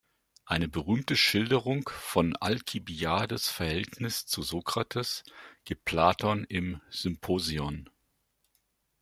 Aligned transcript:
Eine 0.45 0.67
berühmte 0.67 1.15
Schilderung 1.15 1.87
von 1.87 2.35
Alkibiades’ 2.35 3.49
Verhältnis 3.49 4.25
zu 4.25 4.41
Sokrates 4.41 5.23
gibt 5.63 5.85
Platon 5.85 6.43
im 6.43 6.81
"Symposion". 6.89 7.87